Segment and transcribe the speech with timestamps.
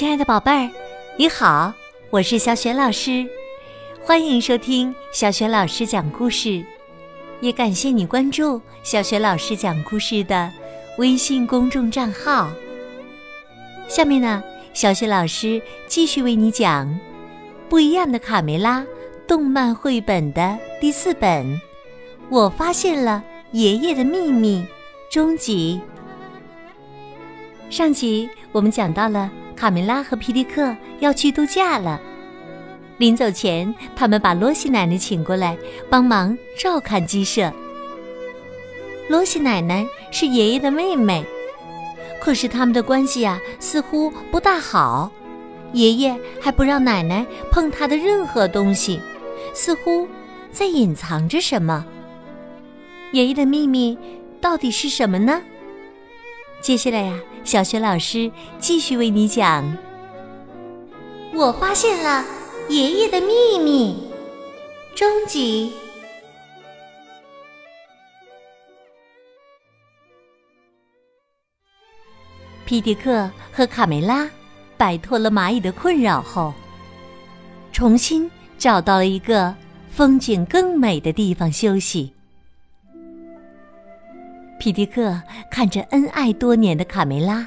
[0.00, 0.70] 亲爱的宝贝儿，
[1.18, 1.74] 你好，
[2.08, 3.28] 我是小雪老师，
[4.02, 6.64] 欢迎收听小雪老师讲故事，
[7.42, 10.50] 也感谢你关注小雪老师讲故事的
[10.96, 12.50] 微信公众账号。
[13.88, 14.42] 下面呢，
[14.72, 16.88] 小雪老师继续为你讲
[17.68, 18.80] 《不一样的卡梅拉》
[19.26, 21.60] 动漫绘本的第四本。
[22.30, 23.22] 我发现了
[23.52, 24.64] 爷爷的秘密，
[25.10, 25.78] 终极。
[27.68, 29.30] 上集我们讲到了。
[29.60, 32.00] 卡梅拉和皮迪克要去度假了。
[32.96, 35.54] 临走前，他们把罗西奶奶请过来
[35.90, 37.52] 帮忙照看鸡舍。
[39.06, 41.22] 罗西奶奶是爷爷的妹妹，
[42.22, 45.12] 可是他们的关系啊似乎不大好。
[45.74, 48.98] 爷爷还不让奶奶碰他的任何东西，
[49.52, 50.08] 似乎
[50.50, 51.84] 在隐藏着什么。
[53.12, 53.98] 爷爷的秘密
[54.40, 55.42] 到底是什么呢？
[56.60, 59.76] 接下来呀，小雪老师继续为你讲。
[61.34, 62.24] 我发现了
[62.68, 63.96] 爷爷的秘密，
[64.94, 65.72] 终极。
[72.66, 74.30] 皮迪克和卡梅拉
[74.76, 76.52] 摆脱了蚂蚁的困扰后，
[77.72, 79.52] 重新找到了一个
[79.90, 82.12] 风景更美的地方休息。
[84.60, 85.18] 皮迪克
[85.50, 87.46] 看着恩爱多年的卡梅拉，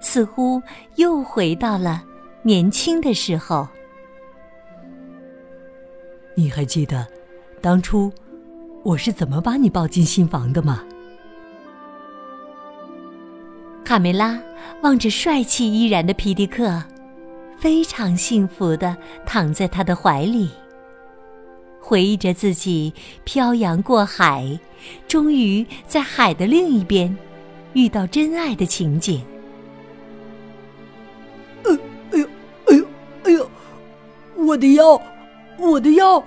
[0.00, 0.62] 似乎
[0.94, 2.04] 又回到了
[2.42, 3.66] 年轻的时候。
[6.36, 7.04] 你还记得
[7.60, 8.12] 当初
[8.84, 10.84] 我是怎么把你抱进新房的吗？
[13.84, 14.40] 卡梅拉
[14.82, 16.80] 望着帅气依然的皮迪克，
[17.58, 20.48] 非常幸福的躺在他的怀里。
[21.80, 22.94] 回忆着自己
[23.24, 24.56] 漂洋过海，
[25.08, 27.16] 终于在海的另一边
[27.72, 29.24] 遇到真爱的情景。
[31.64, 31.78] 呃，
[32.12, 32.28] 哎呦，
[32.66, 32.86] 哎呦，
[33.24, 33.50] 哎呦，
[34.36, 35.00] 我的腰，
[35.58, 36.22] 我的腰！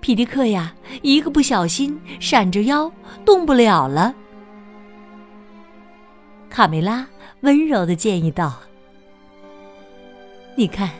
[0.00, 2.90] 皮迪克呀，一个不小心闪着腰，
[3.24, 4.14] 动不了了。
[6.48, 7.06] 卡梅拉
[7.40, 8.60] 温柔的建议道
[10.56, 10.90] ：“你看，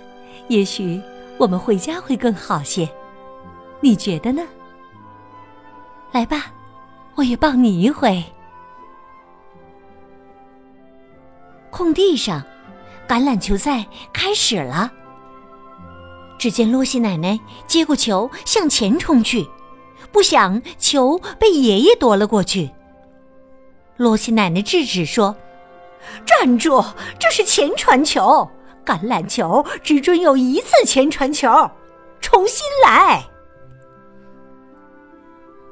[0.48, 1.00] 也许……”
[1.38, 2.88] 我们回家会更好些，
[3.80, 4.42] 你觉得呢？
[6.12, 6.46] 来吧，
[7.14, 8.24] 我也抱你一回。
[11.70, 12.42] 空地上，
[13.06, 14.90] 橄榄球赛开始了。
[16.38, 19.46] 只见洛西奶奶接过球向前冲去，
[20.10, 22.70] 不想球被爷爷夺了过去。
[23.96, 25.36] 洛西奶奶制止说
[26.24, 26.84] ：“站住，
[27.18, 28.48] 这是前传球。”
[28.86, 31.48] 橄榄球只准有一次前传球，
[32.20, 33.22] 重新来。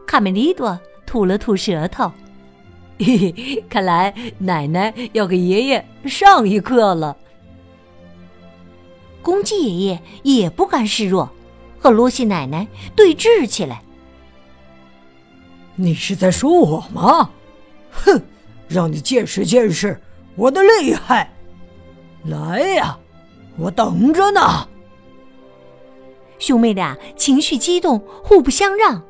[0.06, 2.10] 卡梅利多吐了吐舌头，
[2.98, 7.16] 嘿嘿，看来奶奶要给爷爷上一课了。
[9.22, 11.28] 公鸡爷爷也不甘示弱，
[11.78, 13.82] 和罗西奶奶对峙起来。
[15.74, 17.30] 你是在说我吗？
[17.90, 18.22] 哼，
[18.68, 20.00] 让你见识见识
[20.36, 21.32] 我的厉害！
[22.24, 22.98] 来呀！
[23.58, 24.68] 我等着呢。
[26.38, 29.02] 兄妹俩情绪激动，互不相让。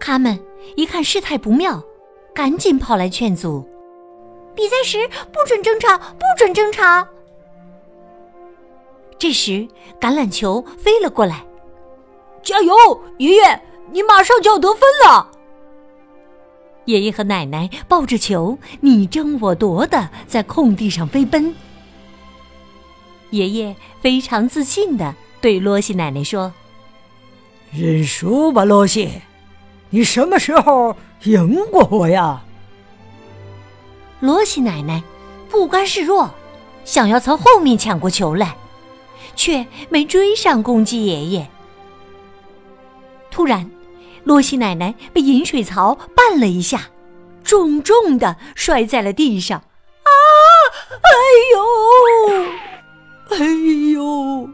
[0.00, 0.38] 他们
[0.76, 1.82] 一看事态不妙，
[2.34, 3.66] 赶紧跑来劝阻
[4.54, 7.06] ：“比赛时不准争吵，不准争吵。”
[9.18, 9.66] 这时，
[10.00, 11.44] 橄榄球飞了过来
[12.42, 12.74] ，“加油，
[13.18, 13.62] 爷爷！
[13.90, 15.30] 你马上就要得分了！”
[16.86, 21.54] 爷爷和奶奶抱着球，你争我夺的在空地上飞奔。
[23.30, 26.52] 爷爷非常自信的对罗西奶奶说
[27.72, 29.20] ：“认输吧，罗西，
[29.90, 32.42] 你什么时候赢过我呀？”
[34.20, 35.02] 罗西奶奶
[35.48, 36.30] 不甘示弱，
[36.84, 38.56] 想要从后面抢过球来，
[39.36, 41.48] 却没追上公鸡爷爷。
[43.30, 43.70] 突然，
[44.24, 46.88] 罗西奶奶被饮水槽绊了一下，
[47.44, 49.58] 重重的摔在了地上。
[49.58, 50.10] 啊！
[50.90, 51.08] 哎
[51.54, 51.62] 呦！
[53.30, 53.46] 哎
[53.92, 54.48] 呦，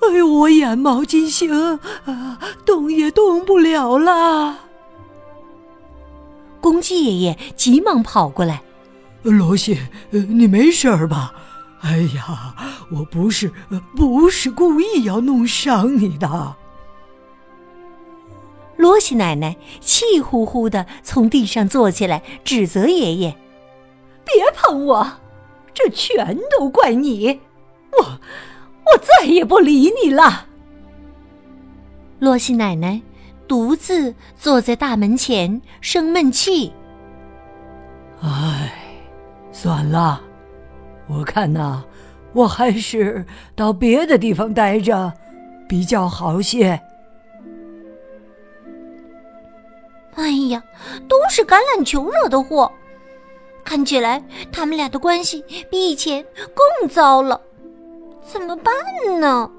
[0.00, 4.58] 哎呦，我眼冒金星，啊，动也动不了啦。
[6.60, 8.62] 公鸡爷爷急忙跑过来
[9.22, 9.78] ：“罗西，
[10.10, 11.34] 你没事吧？
[11.80, 12.54] 哎呀，
[12.90, 13.52] 我不是，
[13.96, 16.56] 不是故意要弄伤你的。”
[18.76, 23.36] 罗西奶奶气呼呼的从地上坐起来，指责爷爷
[24.24, 25.12] ：“别碰我，
[25.74, 27.40] 这全都怪你。”
[27.98, 28.20] 我，
[28.92, 30.46] 我再也不理你了。
[32.18, 33.00] 洛西奶奶
[33.46, 36.72] 独自坐在大门前生闷气。
[38.20, 38.72] 唉，
[39.52, 40.20] 算了，
[41.06, 41.84] 我看呐，
[42.32, 43.24] 我还是
[43.54, 45.12] 到别的地方待着
[45.68, 46.80] 比较好些。
[50.14, 50.62] 哎呀，
[51.08, 52.72] 都是橄榄球惹的祸！
[53.64, 56.24] 看起来他们俩的关系比以前
[56.80, 57.40] 更糟了，
[58.30, 58.74] 怎么办
[59.20, 59.50] 呢？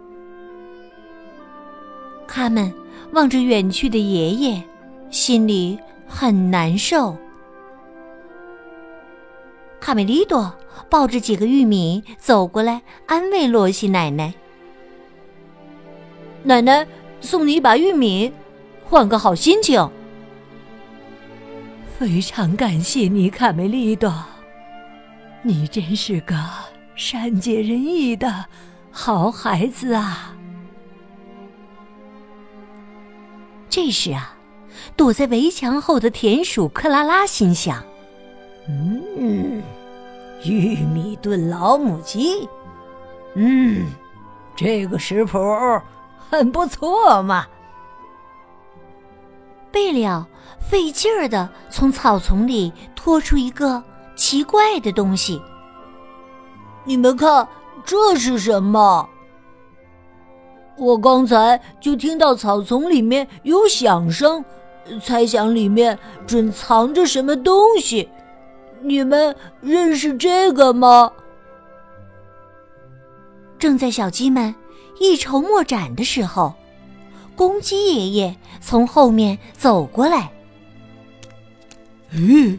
[2.28, 2.72] 他们
[3.14, 4.64] 望着远去的爷爷，
[5.10, 7.18] 心里很难受。
[9.80, 10.54] 卡梅利多
[10.88, 14.32] 抱着几个玉米走过来，安慰罗西奶奶
[16.44, 16.86] ：“奶奶
[17.22, 18.32] 送你一把玉米，
[18.86, 19.90] 换个好心情。”
[21.98, 24.14] 非常感谢你，卡梅利多，
[25.42, 26.36] 你真是个
[27.00, 28.46] 善解人意的
[28.92, 30.36] 好孩子啊！
[33.70, 34.36] 这时啊，
[34.98, 37.82] 躲在围墙后的田鼠克拉拉心想
[38.68, 39.64] ：“嗯，
[40.44, 42.46] 玉米炖老母鸡，
[43.36, 43.86] 嗯，
[44.54, 45.40] 这个食谱
[46.30, 47.48] 很不错嘛。”
[49.72, 50.28] 贝了。
[50.60, 53.82] 费劲儿的从草丛里拖出一个
[54.16, 55.42] 奇怪的东西。
[56.90, 57.48] 你们看，
[57.86, 59.08] 这是什么？
[60.76, 64.44] 我刚才就听到草丛里面有响声，
[65.00, 68.10] 猜想里面准藏着什么东西。
[68.82, 71.12] 你们认识这个吗？
[73.60, 74.56] 正在小鸡们
[75.00, 76.56] 一筹莫展的时候，
[77.36, 80.32] 公鸡爷爷从后面走过来。
[82.16, 82.58] 咦，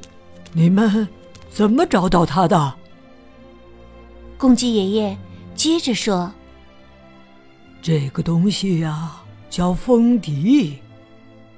[0.53, 1.09] 你们
[1.51, 2.75] 怎么找到他的？
[4.41, 5.19] 公鸡爷爷
[5.55, 6.33] 接着说
[7.83, 9.21] ：“这个东西呀，
[9.51, 10.79] 叫风笛，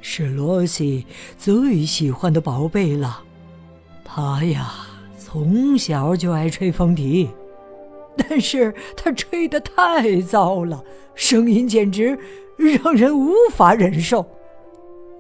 [0.01, 1.07] 是罗西
[1.39, 3.23] 最喜欢的宝贝了。
[4.05, 4.75] 他呀，
[5.17, 7.31] 从小就爱吹风笛，
[8.17, 10.83] 但是他吹的太糟了，
[11.15, 12.19] 声音简直
[12.57, 14.27] 让人无法忍受。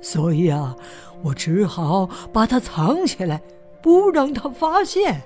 [0.00, 0.76] 所以啊。”
[1.22, 3.40] 我只好把它藏起来，
[3.80, 5.22] 不让他发现。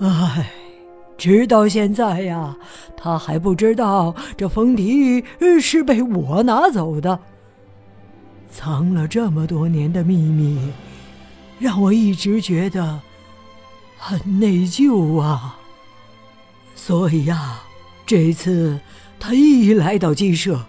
[0.00, 0.50] 唉，
[1.16, 2.56] 直到现在呀，
[2.96, 5.24] 他还不知道这风笛
[5.60, 7.18] 是被我拿走的。
[8.50, 10.72] 藏了这么多年的秘密，
[11.58, 13.00] 让我一直觉得
[13.96, 15.58] 很内疚啊。
[16.74, 17.60] 所以呀，
[18.04, 18.80] 这次
[19.20, 20.60] 他一来到鸡舍。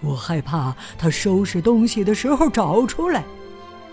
[0.00, 3.24] 我害怕他收拾东西的时候找出来，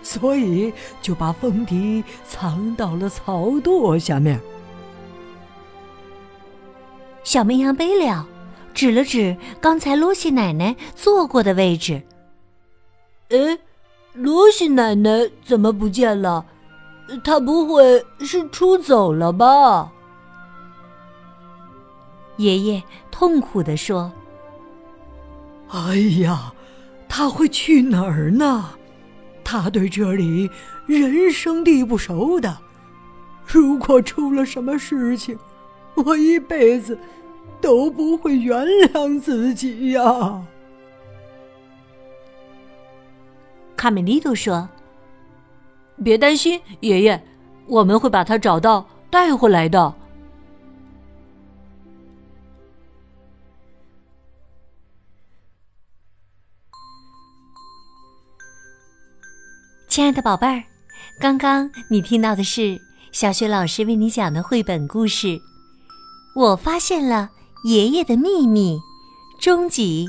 [0.01, 0.71] 所以
[1.01, 4.39] 就把风笛藏到了草垛下面。
[7.25, 8.25] 小绵羊贝了
[8.73, 12.03] 指了指刚才罗西奶奶坐过的位置。
[13.29, 13.57] 哎，
[14.13, 16.45] 罗西奶奶怎么不见了？
[17.23, 19.91] 她不会是出走了吧？
[22.37, 24.11] 爷爷痛苦地说。
[25.69, 26.53] 哎呀，
[27.09, 28.69] 他会去哪儿呢？
[29.43, 30.49] 他对这里
[30.85, 32.59] 人生地不熟的。
[33.45, 35.37] 如果出了什么事情，
[36.03, 36.97] 我一辈子
[37.61, 40.45] 都不会原谅自己呀。
[43.77, 44.67] 卡梅利多说
[46.03, 47.21] ：“别担心，爷爷，
[47.67, 49.93] 我们会把他找到，带回来的。”
[59.87, 60.61] 亲爱的宝贝儿，
[61.21, 62.77] 刚刚你听到的是
[63.13, 65.27] 小雪老师为你讲的绘本故事
[66.35, 67.29] 《我发现了
[67.63, 68.77] 爷爷的秘密》
[69.41, 70.05] 终极。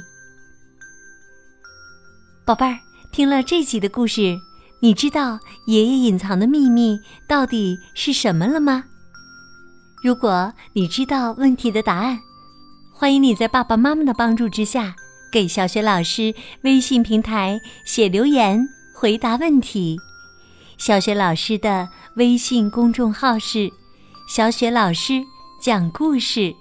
[2.45, 2.77] 宝贝儿，
[3.13, 4.37] 听了这集的故事，
[4.83, 8.87] 你知道爷爷隐藏的秘密到底是什么了吗？
[10.03, 12.19] 如果你知道问题的答案，
[12.93, 14.97] 欢迎你在爸爸妈妈的帮助之下，
[15.31, 18.69] 给小雪老师微信平台写留言。
[18.93, 19.97] 回答问题，
[20.77, 23.71] 小雪老师的微信公众号是
[24.27, 25.23] “小雪老师
[25.61, 26.55] 讲故事”，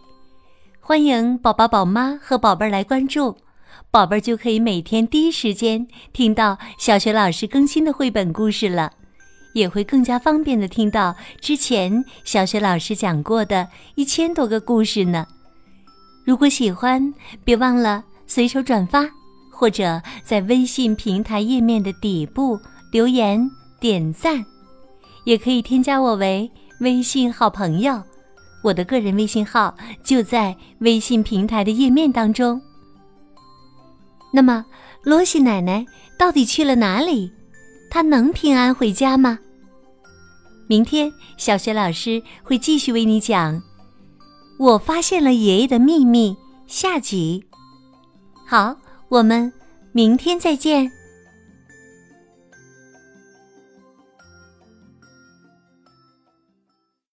[0.80, 3.36] 欢迎宝宝、宝妈和宝贝儿来关注，
[3.92, 8.92] 宝贝儿就可以每天第一时间听到小雪老师更新的绘本故事了，
[9.54, 15.25] 也会更加方便的听到之前小学老师讲过的一千多个故事呢。
[16.24, 19.10] 如果喜欢，别忘了随手转发。
[19.58, 22.60] 或者在微信平台页面的底部
[22.92, 23.50] 留言
[23.80, 24.46] 点赞，
[25.24, 28.04] 也可以添加我为微信好朋友。
[28.66, 32.60] 我的个人微信号就在微信平台的页面当中。
[34.34, 34.66] 那么，
[35.04, 35.86] 罗西奶奶
[36.18, 37.32] 到底去了哪里？
[37.92, 39.38] 她能平安回家吗？
[40.68, 43.62] 明天小学老师会继续为你讲。
[44.58, 47.46] 我发现了爷爷的秘密，下集。
[48.48, 48.76] 好，
[49.10, 49.54] 我们
[49.92, 50.92] 明天再见。